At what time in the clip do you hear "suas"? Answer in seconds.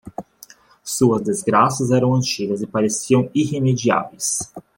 0.83-1.21